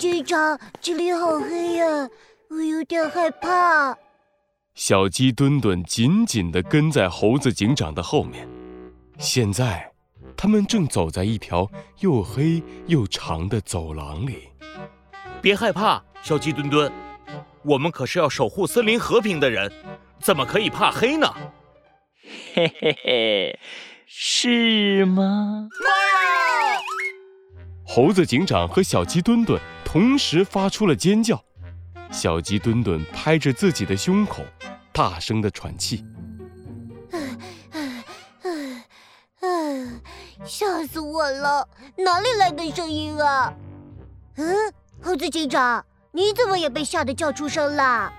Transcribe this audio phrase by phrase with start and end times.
[0.00, 2.08] 警长，这里好黑呀，
[2.48, 3.94] 我有点害怕。
[4.74, 8.48] 小鸡墩墩紧紧地跟在猴子警长的后面。
[9.18, 9.92] 现在，
[10.34, 14.48] 他们正走在一条又黑又长的走廊里。
[15.42, 16.90] 别害怕，小鸡墩墩，
[17.62, 19.70] 我们可是要守护森林和平的人，
[20.18, 21.30] 怎么可以怕黑呢？
[22.54, 23.58] 嘿嘿嘿，
[24.06, 25.68] 是吗？
[25.78, 25.90] 妈！
[27.86, 29.60] 猴子警长和小鸡墩墩
[29.92, 31.42] 同时发出了尖叫。
[32.12, 34.44] 小鸡墩墩拍着自己的胸口，
[34.92, 36.04] 大声的喘气。
[40.44, 41.68] 吓死我了！
[41.96, 43.52] 哪里来的声音啊？
[44.36, 44.72] 嗯，
[45.02, 48.12] 猴子警长，你怎么也被吓得叫出声了？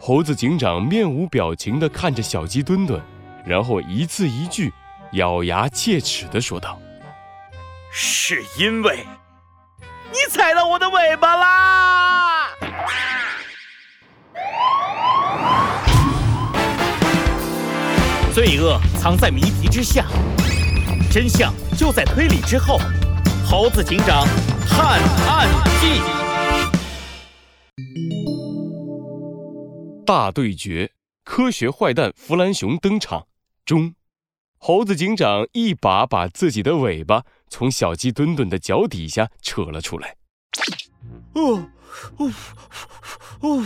[0.00, 3.02] 猴子警长面无表情的看着小鸡墩墩，
[3.44, 4.72] 然后一字一句，
[5.12, 6.80] 咬牙切齿的说道
[7.92, 9.04] ：“是因为
[10.18, 12.50] 你踩到我的尾巴啦！”
[18.34, 20.06] 罪恶藏在谜题之下，
[21.10, 22.78] 真相就在推理之后。
[23.46, 24.26] 猴子警长
[24.68, 25.48] 探案
[25.80, 26.02] 记
[30.04, 30.92] 大对决，
[31.24, 33.26] 科学坏蛋弗兰熊登场。
[33.64, 33.94] 中，
[34.58, 40.16] 猴子警长一把把自己的尾巴从小鸡墩墩的脚底下扯了出来。
[41.34, 41.68] 哦，
[43.40, 43.64] 哦，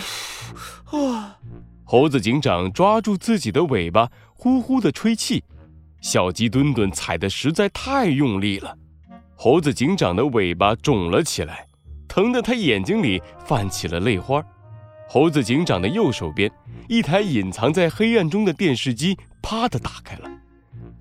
[0.91, 1.39] 哦，啊！
[1.85, 4.11] 猴子警长抓住自己的尾巴。
[4.35, 5.45] 呼呼的吹气，
[6.01, 8.77] 小鸡墩墩踩的实在太用力了，
[9.37, 11.65] 猴子警长的尾巴肿了起来，
[12.09, 14.45] 疼得他眼睛里泛起了泪花。
[15.09, 16.51] 猴子警长的右手边，
[16.89, 20.29] 一台隐藏在黑暗中的电视机啪的打开了，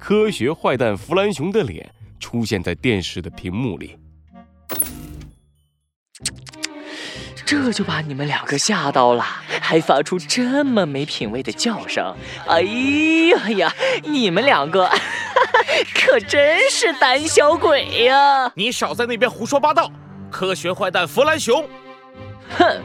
[0.01, 1.87] 科学坏蛋弗兰熊的脸
[2.19, 3.95] 出现在电视的屏幕里。
[7.45, 9.23] 这就把你们两个吓到了，
[9.61, 12.15] 还发出这么没品位的叫声！
[12.47, 14.89] 哎呀呀，你们两个
[15.93, 18.51] 可真是胆小鬼呀！
[18.55, 19.91] 你少在那边胡说八道！
[20.31, 21.63] 科学坏蛋弗兰熊，
[22.57, 22.81] 哼，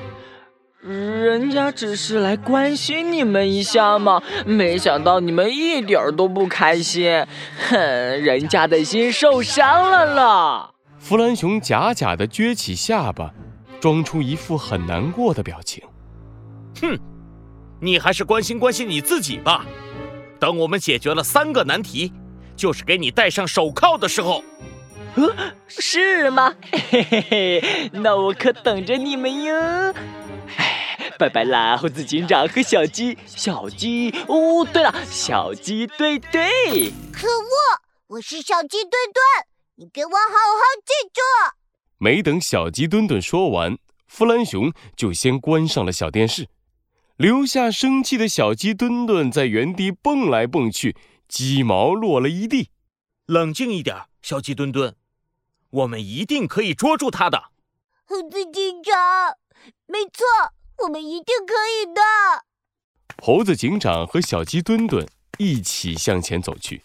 [0.87, 7.27] 人家只是来关心你们一下嘛，没想到你们一点都不开心，
[7.69, 10.71] 哼，人家的心受伤了啦！
[10.99, 13.33] 弗兰熊假假的撅起下巴。
[13.79, 15.85] 装出一副很难过的表情。
[16.81, 16.99] 哼，
[17.79, 19.67] 你还是关心关心你自己吧。
[20.41, 22.11] 等我们解决了三个难题，
[22.57, 24.43] 就是给你戴上手铐的时候。
[25.15, 25.31] 呃，
[25.69, 26.55] 是吗？
[26.73, 29.55] 嘿嘿嘿，那我可等着你们哟。
[31.17, 34.11] 哎，拜拜啦，猴子警长和小鸡，小鸡。
[34.29, 36.93] 哦，对了，小鸡对对。
[37.11, 41.23] 可恶，我是小鸡墩墩，你给我好好记住。
[41.97, 46.49] 没等小鸡墩墩说完，弗兰熊就先关上了小电视，
[47.17, 50.95] 留下生气的小鸡墩墩在原地蹦来蹦去，
[51.27, 52.69] 鸡毛落了一地。
[53.25, 54.95] 冷静一点，小鸡墩墩，
[55.71, 57.45] 我们一定可以捉住他的。
[58.05, 58.95] 猴子警长，
[59.87, 60.25] 没错，
[60.85, 62.01] 我们一定可以的。
[63.23, 65.07] 猴子警长和小鸡墩墩
[65.39, 66.83] 一起向前走去。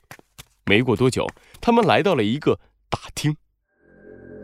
[0.65, 1.27] 没过多久，
[1.59, 2.59] 他们来到了一个
[2.89, 3.35] 大厅。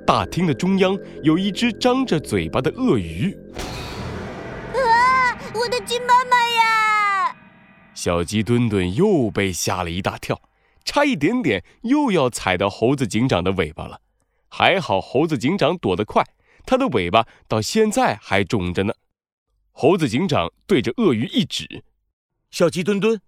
[0.05, 3.37] 大厅的中央有一只张着嘴巴的鳄鱼。
[4.73, 5.37] 啊！
[5.53, 7.35] 我的鸡妈妈呀！
[7.93, 10.39] 小鸡墩墩又被吓了一大跳，
[10.85, 14.01] 差一点点又要踩到猴子警长的尾巴了。
[14.49, 16.23] 还好猴子警长躲得快，
[16.65, 18.93] 他的尾巴到现在还肿着呢。
[19.79, 21.83] 猴子警长对着鳄鱼一指
[22.49, 23.21] ：“小鸡墩墩，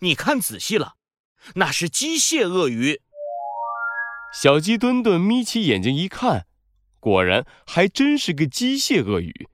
[0.00, 0.96] 你看仔细了，
[1.54, 3.00] 那是机械鳄鱼。”
[4.30, 6.44] 小鸡墩墩眯起眼睛一看，
[7.00, 9.48] 果然还真是个机械鳄鱼。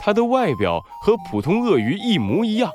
[0.00, 2.72] 它的外表和普通鳄鱼一模一样，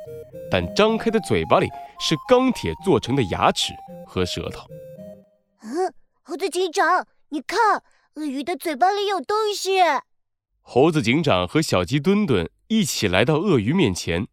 [0.50, 1.68] 但张开的嘴巴里
[2.00, 3.74] 是钢铁做成的牙齿
[4.08, 4.66] 和舌头。
[5.64, 7.84] 嗯，猴子警长，你看，
[8.14, 9.82] 鳄鱼的嘴巴里有东西。
[10.62, 14.28] 猴子警长和小鸡墩墩一起来到鳄鱼面前，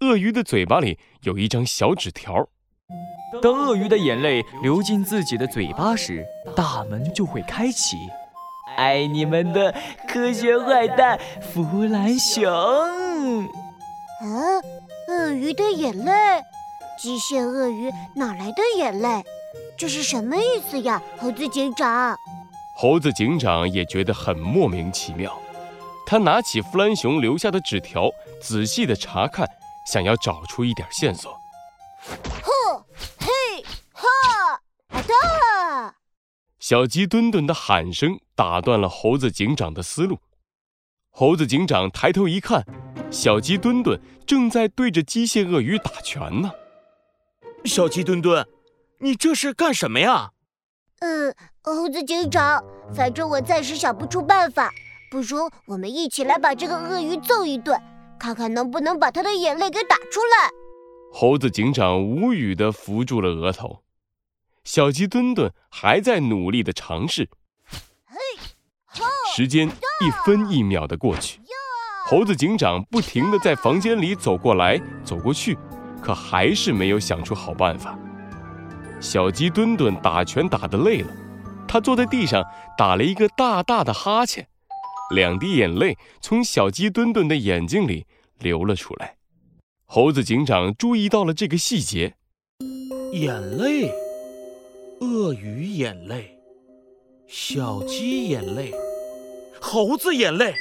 [0.00, 2.48] 鳄鱼的嘴巴里有一张小纸条。
[3.42, 6.24] 当鳄鱼的眼泪流进自己的嘴巴时，
[6.54, 7.96] 大门就会开启。
[8.78, 9.74] 爱你们的
[10.08, 12.46] 科学坏蛋弗兰熊。
[12.46, 13.46] 啊，
[15.08, 16.12] 鳄鱼的眼泪，
[16.98, 19.22] 机械鳄鱼哪来的眼泪？
[19.76, 22.16] 这是什么意思呀，猴子警长？
[22.74, 25.38] 猴子警长也觉得很莫名其妙。
[26.06, 28.08] 他拿起弗兰熊留下的纸条，
[28.40, 29.44] 仔细的查看，
[29.92, 31.32] 想要找出一点线索。
[32.00, 32.86] 哈
[33.18, 35.94] 嘿哈啊
[36.60, 40.18] 小鸡墩墩的喊声打断了猴子警长的思路。
[41.10, 42.64] 猴子警长抬头一看，
[43.10, 46.52] 小鸡墩墩正在对着机械鳄鱼打拳呢。
[47.64, 48.46] 小鸡墩墩，
[49.00, 50.30] 你这是干什么呀？
[51.00, 52.62] 嗯，猴子警长，
[52.94, 54.72] 反正我暂时想不出办法，
[55.10, 57.80] 不如我们一起来把这个鳄鱼揍一顿，
[58.18, 60.50] 看看能不能把他的眼泪给打出来。
[61.12, 63.82] 猴子警长无语地扶住了额头，
[64.64, 67.28] 小鸡墩墩还在努力地尝试。
[69.34, 71.40] 时间一分一秒的过去，
[72.06, 75.56] 猴子警长不停地在房间里走过来走过去，
[76.02, 77.98] 可还是没有想出好办法。
[78.98, 81.12] 小鸡墩墩打拳打得累了，
[81.68, 82.42] 他坐在地上
[82.78, 84.48] 打了一个大大的哈欠，
[85.10, 88.06] 两滴眼泪从小鸡墩墩的眼睛里
[88.38, 89.16] 流了出来。
[89.84, 92.16] 猴子警长注意到了这个细节，
[93.12, 93.88] 眼泪，
[95.00, 96.36] 鳄鱼眼泪，
[97.28, 98.72] 小鸡眼泪。
[99.60, 100.54] 猴子眼泪，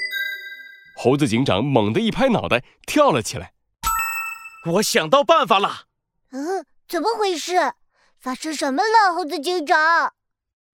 [0.95, 3.53] 猴子警长猛地一拍脑袋，跳了起来。
[4.73, 5.87] 我想到办法了。
[6.31, 7.73] 嗯，怎么回事？
[8.19, 10.13] 发生什么了，猴子警长？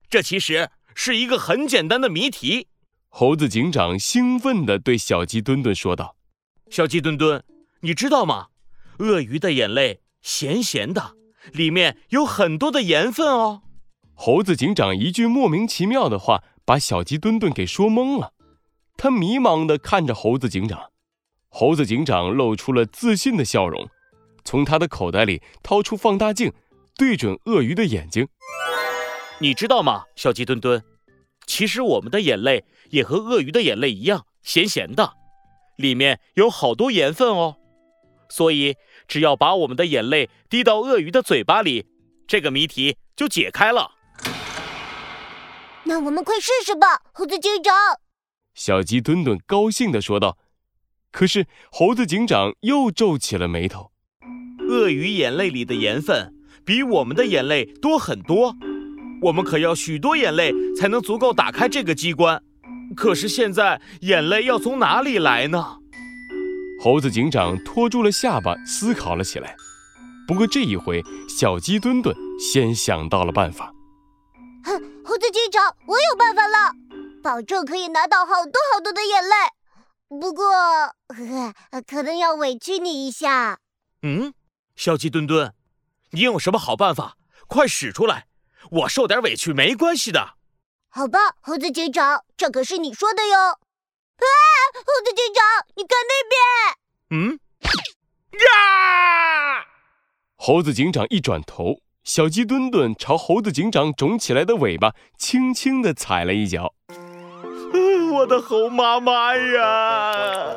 [0.08, 2.68] 这其实是一个很简单的谜题。
[3.14, 6.16] 猴子警长兴奋地对小鸡墩墩说道
[6.70, 7.44] ：“小鸡墩墩，
[7.80, 8.46] 你知道吗？
[9.00, 11.14] 鳄鱼的眼泪咸咸的，
[11.52, 13.64] 里面有很多的盐分哦。”
[14.16, 16.42] 猴子警长一句莫名其妙的话。
[16.64, 18.34] 把小鸡墩墩给说懵了，
[18.96, 20.92] 他迷茫地看着猴子警长。
[21.48, 23.88] 猴子警长露出了自信的笑容，
[24.44, 26.52] 从他的口袋里掏出放大镜，
[26.96, 28.28] 对准鳄鱼的眼睛。
[29.40, 30.84] 你知道吗，小鸡墩墩？
[31.52, 35.12] 其实我们的眼泪也和鳄鱼的眼泪一样咸咸的，
[35.76, 37.56] 里面有好多盐分哦。
[38.30, 38.76] 所以
[39.06, 41.84] 只要把我们的眼泪滴到鳄鱼的嘴巴里，
[42.26, 43.90] 这个谜题就解开了。
[45.84, 47.74] 那我们快试试吧，猴子警长。
[48.54, 50.38] 小鸡墩墩高兴地说道。
[51.10, 53.92] 可是猴子警长又皱起了眉头。
[54.70, 56.34] 鳄鱼眼泪里的盐分
[56.64, 58.56] 比我们的眼泪多很多，
[59.22, 62.42] 我们可要许多眼泪才能足够打开这个机关。
[62.96, 65.78] 可是现在眼泪要从哪里来呢？
[66.82, 69.54] 猴子警长拖住了下巴，思考了起来。
[70.26, 73.72] 不过这一回，小鸡墩墩先想到了办法。
[74.64, 74.72] 哼，
[75.04, 76.72] 猴子警长，我有办法了，
[77.22, 79.30] 保证可以拿到好多好多的眼泪。
[80.20, 83.58] 不过，呵 呵可能要委屈你一下。
[84.02, 84.34] 嗯，
[84.74, 85.54] 小鸡墩墩，
[86.10, 87.16] 你有什么好办法？
[87.46, 88.26] 快使出来，
[88.72, 90.34] 我受点委屈没关系的。
[90.88, 93.38] 好吧，猴子警长，这可是你说的哟。
[93.38, 94.24] 啊，
[94.74, 95.44] 猴子警长，
[95.76, 96.38] 你看那边。
[97.10, 97.38] 嗯，
[98.32, 99.66] 呀！
[100.36, 101.80] 猴子警长一转头。
[102.02, 106.74] 小鸡墩墩朝猴子警长肿起来的尾巴轻轻地踩了一脚，
[108.14, 110.56] 我的猴妈妈呀！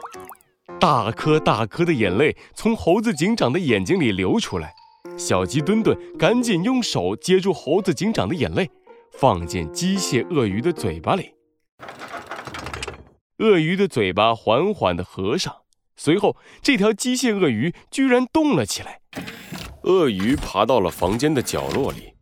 [0.79, 4.73] 大颗大颗的眼泪从猴子警长的眼睛里流出来，
[5.17, 8.69] 小鸡墩墩赶紧用手接住猴子警长的眼泪，
[9.11, 11.33] 放进机械鳄鱼的嘴巴里。
[13.39, 15.53] 鳄鱼的嘴巴缓缓地合上，
[15.95, 19.01] 随后这条机械鳄鱼居然动了起来。
[19.83, 22.13] 鳄鱼爬到了房间的角落里，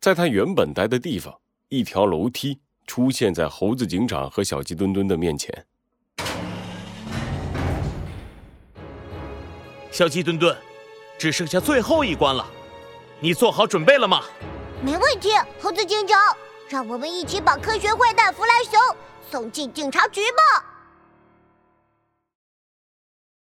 [0.00, 5.66] 在它原本待的地方，一条楼梯出现在猴子警长和小鸡墩墩的面前。
[9.90, 10.56] 小鸡墩墩，
[11.18, 12.46] 只剩下最后一关了，
[13.18, 14.22] 你做好准备了吗？
[14.80, 16.16] 没问题，猴子警长，
[16.68, 18.96] 让我们一起把科学坏蛋弗莱熊
[19.28, 20.77] 送进警察局吧。